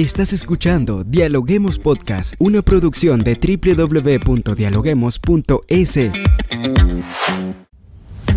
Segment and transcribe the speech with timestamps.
[0.00, 5.98] Estás escuchando Dialoguemos Podcast, una producción de www.dialoguemos.es.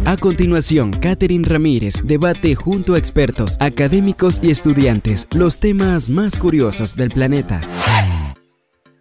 [0.03, 6.97] A continuación, Catherine Ramírez debate junto a expertos, académicos y estudiantes los temas más curiosos
[6.97, 7.61] del planeta.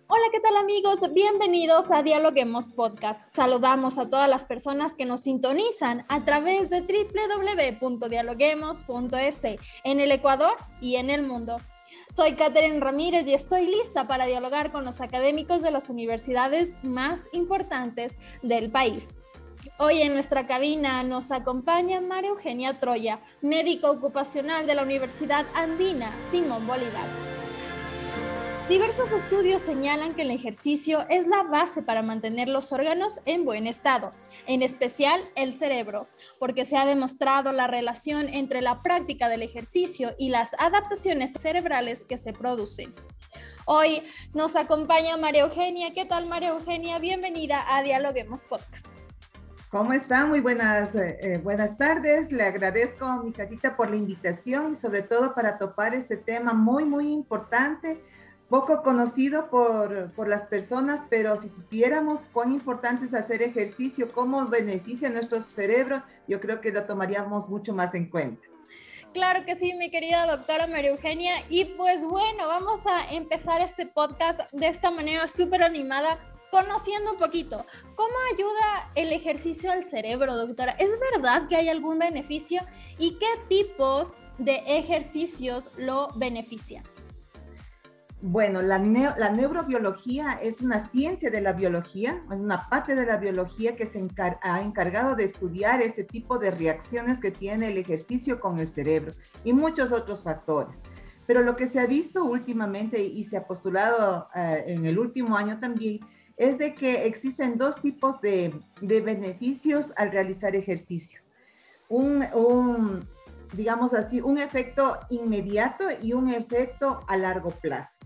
[0.06, 1.00] Hola, ¿qué tal amigos?
[1.12, 3.28] Bienvenidos a Dialoguemos Podcast.
[3.28, 9.42] Saludamos a todas las personas que nos sintonizan a través de www.dialoguemos.es
[9.82, 11.56] en el Ecuador y en el mundo.
[12.14, 17.20] Soy Catherine Ramírez y estoy lista para dialogar con los académicos de las universidades más
[17.32, 19.16] importantes del país.
[19.78, 26.14] Hoy en nuestra cabina nos acompaña María Eugenia Troya, médico ocupacional de la Universidad Andina
[26.30, 27.41] Simón Bolívar.
[28.68, 33.66] Diversos estudios señalan que el ejercicio es la base para mantener los órganos en buen
[33.66, 34.12] estado,
[34.46, 40.14] en especial el cerebro, porque se ha demostrado la relación entre la práctica del ejercicio
[40.16, 42.94] y las adaptaciones cerebrales que se producen.
[43.66, 45.92] Hoy nos acompaña María Eugenia.
[45.92, 47.00] ¿Qué tal María Eugenia?
[47.00, 48.96] Bienvenida a Dialoguemos Podcast.
[49.70, 50.24] ¿Cómo está?
[50.26, 52.30] Muy buenas, eh, eh, buenas tardes.
[52.30, 56.84] Le agradezco mi carita por la invitación y sobre todo para topar este tema muy,
[56.84, 58.00] muy importante
[58.52, 64.46] poco conocido por, por, las personas, pero si supiéramos cuán importante es hacer ejercicio, cómo
[64.46, 68.46] beneficia nuestro cerebro, yo creo que lo tomaríamos mucho más en cuenta.
[69.14, 71.32] Claro que sí, mi querida doctora María Eugenia.
[71.48, 76.18] Y pues bueno, vamos a empezar este podcast de esta manera súper animada,
[76.50, 77.64] conociendo un poquito.
[77.96, 80.72] ¿Cómo ayuda el ejercicio al cerebro, doctora?
[80.72, 82.60] ¿Es verdad que hay algún beneficio?
[82.98, 86.91] ¿Y qué tipos de ejercicios lo benefician?
[88.24, 93.74] Bueno, la, neurobiología es una ciencia de la biología, es una parte de la biología
[93.74, 93.98] que se
[94.42, 99.12] ha encargado de estudiar este tipo de reacciones que tiene el ejercicio con el cerebro
[99.42, 100.76] y muchos otros factores.
[101.26, 105.36] Pero lo que se ha visto últimamente y se ha postulado eh, en el último
[105.36, 105.98] año también
[106.36, 111.18] es de que existen dos tipos de, beneficios al realizar ejercicio.
[111.88, 112.22] un,
[113.52, 117.98] digamos así, un efecto inmediato y un efecto a largo plazo.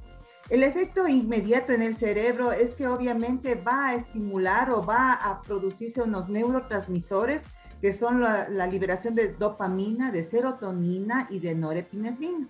[0.48, 5.42] El efecto inmediato en el cerebro es que obviamente va a estimular o va a
[5.42, 7.44] producirse unos neurotransmisores
[7.80, 12.48] que son la, liberación de dopamina, de serotonina y de norepinefrina.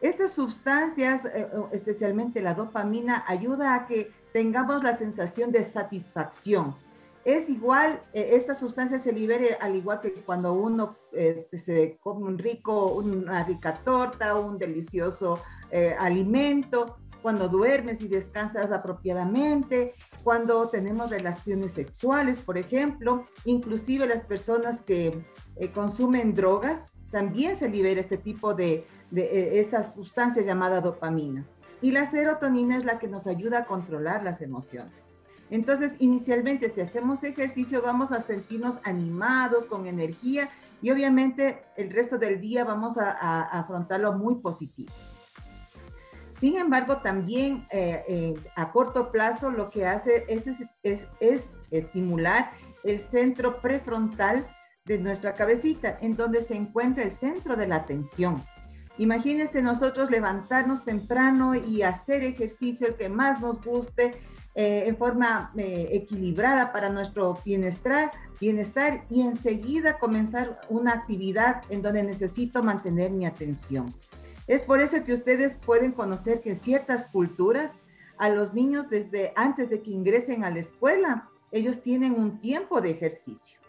[0.00, 6.76] Estas sustancias, eh, especialmente la dopamina, ayuda a que tengamos la sensación de satisfacción.
[7.28, 12.24] Es igual, eh, esta sustancia se libere al igual que cuando uno eh, se come
[12.24, 15.40] un rico, una rica torta, un delicioso
[15.98, 24.82] alimento cuando duermes y descansas apropiadamente, cuando tenemos relaciones sexuales, por ejemplo, inclusive las personas
[24.82, 25.22] que
[25.56, 31.46] eh, consumen drogas, también se libera este tipo de, de eh, esta sustancia llamada dopamina.
[31.80, 35.17] Y la serotonina es la que nos ayuda a controlar las emociones.
[35.50, 40.50] Entonces, inicialmente, si hacemos ejercicio, vamos a sentirnos animados, con energía,
[40.82, 44.92] y obviamente el resto del día vamos a, afrontarlo muy positivo.
[46.38, 50.46] Sin embargo, también eh, eh, a corto plazo lo que hace es,
[51.20, 52.52] es, estimular
[52.84, 54.46] el centro prefrontal
[54.84, 58.42] de nuestra cabecita, en donde se encuentra el centro de la atención.
[58.98, 64.20] Imagínense nosotros levantarnos temprano y hacer ejercicio el que más nos guste
[64.54, 68.10] eh, en forma equilibrada para nuestro bienestar,
[68.40, 73.94] bienestar y enseguida comenzar una actividad en donde necesito mantener mi atención.
[74.48, 77.74] Es por eso que ustedes pueden conocer que en ciertas culturas
[78.18, 82.80] a los niños desde antes de que ingresen a la escuela, ellos tienen un tiempo
[82.80, 83.60] de ejercicio.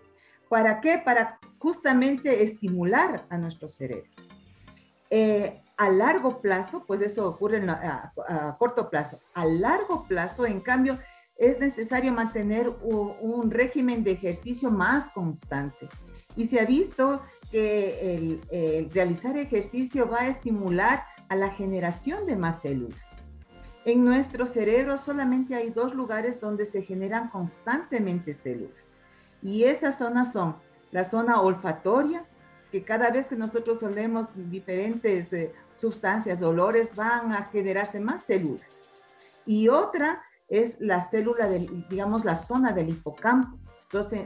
[0.50, 0.98] ¿Para qué?
[0.98, 4.10] Para justamente estimular a nuestro cerebro.
[5.10, 9.20] Eh, a largo plazo, pues eso ocurre a, corto plazo.
[9.34, 11.00] A largo plazo, en cambio,
[11.38, 15.88] es necesario mantener un régimen de ejercicio más constante.
[16.36, 18.16] Y se ha visto que
[18.52, 23.16] el, realizar ejercicio va a estimular a la generación de más células.
[23.86, 28.84] En nuestro cerebro solamente hay dos lugares donde se generan constantemente células.
[29.42, 30.58] Y esas zonas son
[30.92, 32.26] la zona olfatoria,
[32.72, 38.80] que cada vez que nosotros olemos diferentes eh, sustancias, olores, van a generarse más células.
[39.46, 43.58] Y otra es la célula, del, digamos, la zona del hipocampo,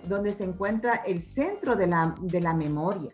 [0.08, 3.12] donde se encuentra el centro de la, de la memoria.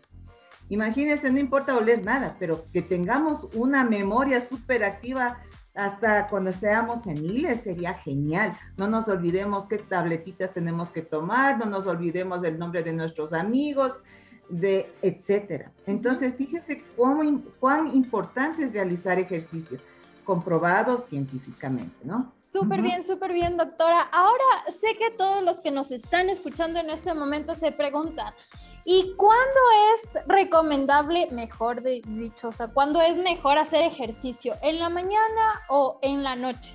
[0.68, 5.38] Imagínense, no importa oler nada, pero que tengamos una memoria súper activa
[5.74, 8.52] hasta cuando seamos seniles sería genial.
[8.76, 13.32] No nos olvidemos qué tabletitas tenemos que tomar, no nos olvidemos del nombre de nuestros
[13.32, 14.02] amigos,
[14.50, 15.72] de etcétera.
[15.86, 19.78] Entonces, fíjese cuán importante es realizar ejercicio
[20.24, 22.32] comprobado científicamente, ¿no?
[22.52, 24.00] Súper bien, súper bien, doctora.
[24.00, 28.34] Ahora sé que todos los que nos están escuchando en este momento se preguntan,
[28.84, 29.60] ¿y cuándo
[29.94, 34.54] es recomendable, mejor dicho, o sea, cuándo es mejor hacer ejercicio?
[34.62, 36.74] ¿En la mañana o en la noche?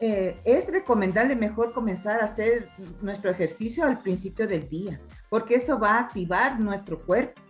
[0.00, 2.68] Eh, es recomendable mejor comenzar a hacer
[3.02, 7.40] nuestro ejercicio al principio del día, porque eso va a activar nuestro cuerpo,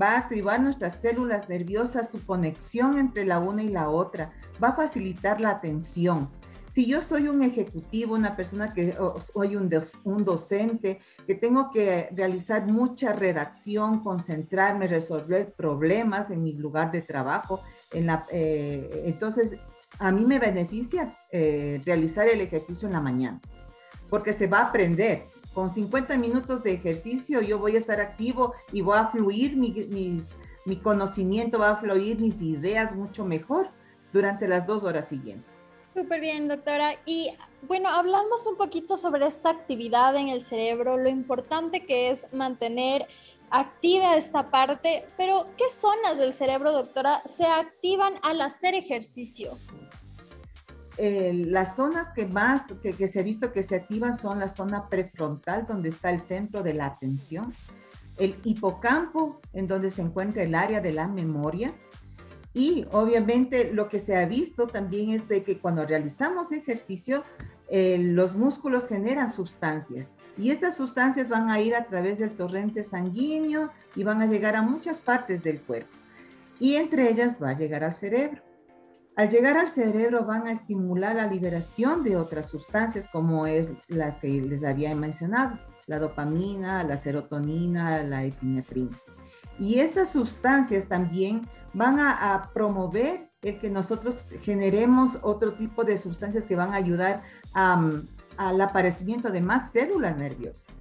[0.00, 4.68] va a activar nuestras células nerviosas, su conexión entre la una y la otra, va
[4.68, 6.28] a facilitar la atención.
[6.72, 8.94] Si yo soy un ejecutivo, una persona que
[9.32, 9.70] soy un,
[10.02, 17.00] un docente, que tengo que realizar mucha redacción, concentrarme, resolver problemas en mi lugar de
[17.00, 17.62] trabajo,
[17.92, 19.56] en la, eh, entonces
[19.98, 23.40] a mí me beneficia eh, realizar el ejercicio en la mañana,
[24.10, 25.28] porque se va a aprender.
[25.52, 30.20] Con 50 minutos de ejercicio yo voy a estar activo y voy a fluir mi,
[30.66, 33.68] mi conocimiento, va a fluir mis ideas mucho mejor
[34.12, 35.64] durante las dos horas siguientes.
[35.94, 36.98] Súper bien, doctora.
[37.06, 37.30] Y
[37.62, 43.06] bueno, hablamos un poquito sobre esta actividad en el cerebro, lo importante que es mantener
[43.50, 49.56] activa esta parte, pero ¿qué zonas del cerebro, doctora, se activan al hacer ejercicio?
[50.98, 55.66] Las zonas que más, que, se ha visto que se activan son la zona prefrontal,
[55.66, 57.52] donde está el centro de la atención,
[58.16, 61.74] el hipocampo, en donde se encuentra el área de la memoria,
[62.52, 67.24] y obviamente lo que se ha visto también es de que cuando realizamos ejercicio,
[67.68, 72.84] eh, los músculos generan sustancias y estas sustancias van a ir a través del torrente
[72.84, 75.96] sanguíneo y van a llegar a muchas partes del cuerpo.
[76.60, 78.42] Y entre ellas va a llegar al cerebro.
[79.16, 84.16] Al llegar al cerebro van a estimular la liberación de otras sustancias como es las
[84.16, 85.56] que les había mencionado,
[85.86, 88.98] la dopamina, la serotonina, la epinefrina.
[89.60, 91.42] Y estas sustancias también
[91.74, 97.22] van a, promover el que nosotros generemos otro tipo de sustancias que van a ayudar
[97.52, 100.80] al aparecimiento de más células nerviosas,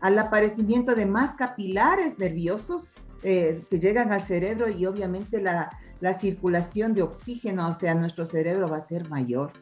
[0.00, 2.92] al aparecimiento de más capilares nerviosos
[3.24, 5.70] eh, que llegan al cerebro y obviamente la,
[6.02, 9.52] la circulación de oxígeno hacia nuestro cerebro va a ser mayor.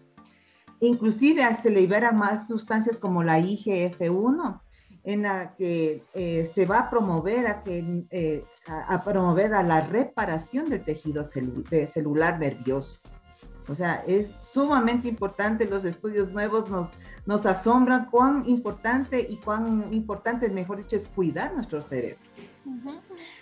[0.80, 4.58] Inclusive se liberan más sustancias como la IGF-1,
[5.04, 9.82] en la que eh, se va a promover a, que, eh, a, promover a la
[9.82, 13.00] reparación del tejido celular nervioso.
[13.68, 16.94] O sea, es sumamente importante, los estudios nuevos nos,
[17.26, 22.18] nos asombran cuán importante y cuán importante, mejor dicho, es cuidar nuestro cerebro.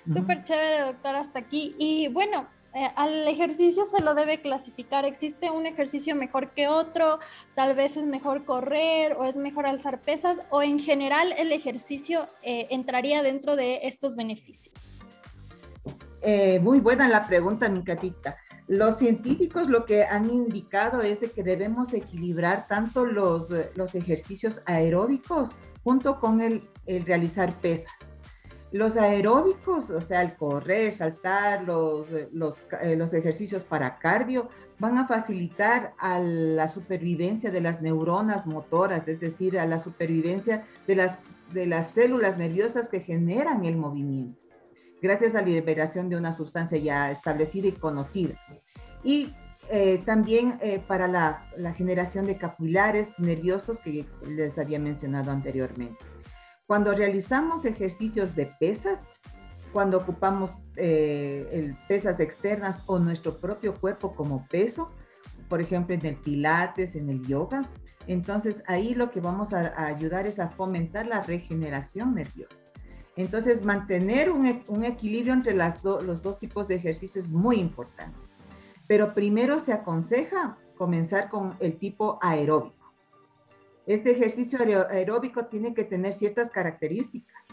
[0.05, 1.77] Súper chévere, doctor, hasta aquí.
[1.79, 5.05] Y bueno, eh, al ejercicio se lo debe clasificar.
[5.05, 7.19] ¿Existe un ejercicio mejor que otro?
[7.55, 12.27] Tal vez es mejor correr o es mejor alzar pesas o en general el ejercicio
[12.43, 14.87] eh, entraría dentro de estos beneficios.
[16.21, 18.37] Eh, muy buena la pregunta, mi catita.
[18.67, 24.61] Los científicos lo que han indicado es de que debemos equilibrar tanto los, los ejercicios
[24.67, 26.63] aeróbicos junto con el
[27.07, 28.08] realizar pesas.
[28.71, 34.99] Los aeróbicos, o sea, el correr, saltar, los, los, eh, los, ejercicios para cardio, van
[34.99, 40.97] a facilitar a la supervivencia de las neuronas motoras, es decir, a la supervivencia de
[40.97, 41.21] las,
[41.53, 44.39] de las células nerviosas que generan el movimiento,
[45.01, 48.35] gracias a la liberación de una sustancia ya establecida y conocida.
[49.03, 49.35] Y
[49.71, 56.05] eh, también eh, para la, la generación de capilares nerviosos que les había mencionado anteriormente.
[56.69, 59.09] Cuando realizamos ejercicios de pesas,
[59.73, 64.91] cuando ocupamos eh, pesas externas o nuestro propio cuerpo como peso,
[65.49, 67.67] por ejemplo en el pilates, en el yoga,
[68.07, 72.65] entonces ahí lo que vamos a, ayudar es a fomentar la regeneración nerviosa.
[73.17, 78.19] Entonces mantener un, equilibrio entre las los dos tipos de ejercicios es muy importante.
[78.87, 82.78] Pero primero se aconseja comenzar con el tipo aeróbico.
[83.89, 84.59] Este ejercicio
[84.91, 87.47] aeróbico tiene que tener ciertas características.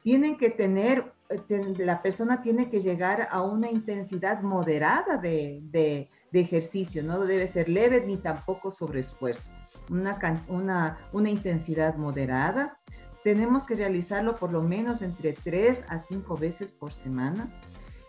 [0.00, 7.02] Tienen que tener, eh, la persona tiene que llegar a una intensidad moderada de, ejercicio,
[7.02, 9.50] no debe ser leve ni tampoco sobreesfuerzo.
[9.90, 10.18] Una,
[10.48, 12.78] una, una intensidad moderada.
[13.22, 17.50] Tenemos que realizarlo por lo menos entre 3 a 5 veces por semana.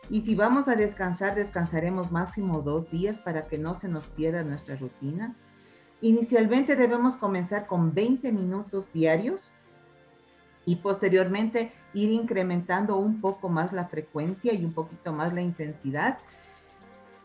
[0.09, 4.43] Y si vamos a descansar, descansaremos máximo dos días para que no se nos pierda
[4.43, 5.35] nuestra rutina.
[6.01, 9.51] Inicialmente debemos comenzar con 20 minutos diarios
[10.65, 16.19] y posteriormente ir incrementando un poco más la frecuencia y un poquito más la intensidad.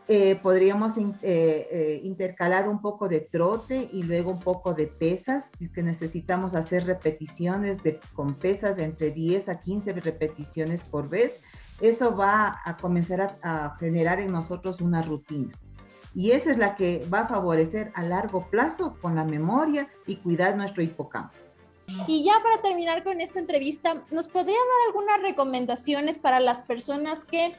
[0.09, 5.51] Eh, podríamos eh, eh, intercalar un poco de trote y luego un poco de pesas,
[5.57, 11.09] si es que necesitamos hacer repeticiones de, con pesas entre 10 a 15 repeticiones por
[11.09, 11.41] vez.
[11.81, 15.53] eso va a comenzar a, generar en nosotros una rutina.
[16.15, 20.17] Y esa es la que va a favorecer a largo plazo con la memoria y
[20.17, 21.35] cuidar nuestro hipocampo.
[22.07, 27.25] Y ya para terminar con esta entrevista, ¿nos podría dar algunas recomendaciones para las personas
[27.25, 27.53] que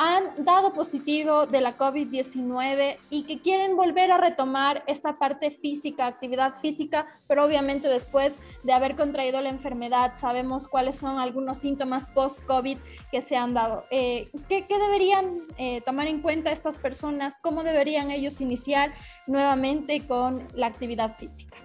[0.00, 6.06] han dado positivo de la COVID-19 y que quieren volver a retomar esta parte física,
[6.06, 12.06] actividad física, pero obviamente después de haber contraído la enfermedad, sabemos cuáles son algunos síntomas
[12.06, 12.78] post-COVID
[13.10, 13.86] que se han dado.
[13.90, 17.38] Eh, ¿qué, deberían eh, tomar en cuenta estas personas?
[17.42, 18.94] ¿Cómo deberían ellos iniciar
[19.26, 21.58] nuevamente con la actividad física?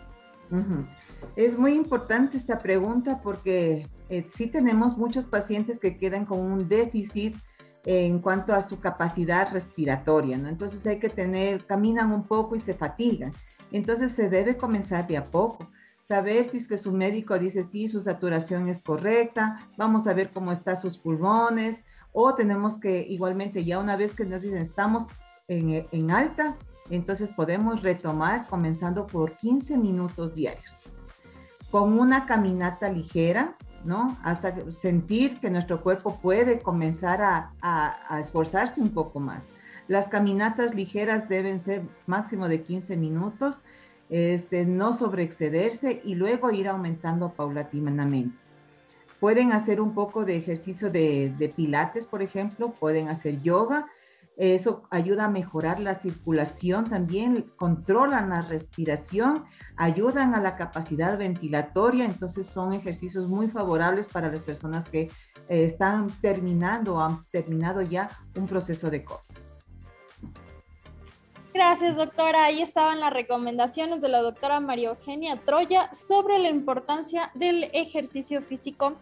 [1.35, 6.67] Es muy importante esta pregunta porque eh, sí tenemos muchos pacientes que quedan con un
[6.67, 7.35] déficit
[7.85, 10.47] en cuanto a su capacidad respiratoria, ¿no?
[10.47, 13.33] Entonces hay que tener, caminan un poco y se fatigan.
[13.71, 15.69] Entonces se debe comenzar de a poco.
[16.07, 20.29] Saber si es que su médico dice sí, su saturación es correcta, vamos a ver
[20.33, 25.07] cómo están sus pulmones, o tenemos que igualmente ya una vez que nos dicen estamos
[25.47, 26.57] en, en alta,
[26.89, 30.77] entonces podemos retomar comenzando por 15 minutos diarios
[31.73, 34.17] con una caminata ligera, ¿no?
[34.23, 39.45] Hasta sentir que nuestro cuerpo puede comenzar a, esforzarse un poco más.
[39.87, 43.63] Las caminatas ligeras deben ser máximo de 15 minutos,
[44.09, 48.37] este, no sobreexcederse y luego ir aumentando paulatinamente.
[49.19, 53.87] Pueden hacer un poco de ejercicio de, de pilates, por ejemplo, pueden hacer yoga,
[54.37, 59.45] eso ayuda a mejorar la circulación también, controlan la respiración,
[59.77, 65.09] ayudan a la capacidad ventilatoria, entonces son ejercicios muy favorables para las personas que eh,
[65.49, 69.43] están terminando o han terminado ya un proceso de COVID.
[71.53, 72.45] Gracias, doctora.
[72.45, 78.41] Ahí estaban las recomendaciones de la doctora María Eugenia Troya sobre la importancia del ejercicio
[78.41, 78.97] físico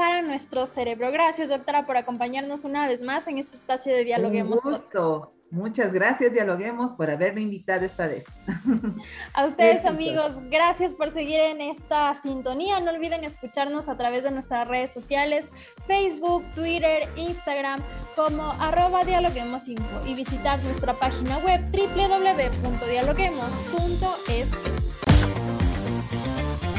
[0.00, 1.12] para nuestro cerebro.
[1.12, 4.64] Gracias, doctora, por acompañarnos una vez más en este espacio de Dialoguemos.
[4.64, 5.34] Un gusto.
[5.50, 8.24] Muchas gracias, Dialoguemos, por haberme invitado esta vez.
[9.34, 12.80] A ustedes, amigos, gracias por seguir en esta sintonía.
[12.80, 15.52] No olviden escucharnos a través de nuestras redes sociales,
[15.86, 17.80] Facebook, Twitter, Instagram,
[18.16, 24.69] como arroba dialoguemosinfo y visitar nuestra página web www.dialoguemos.es.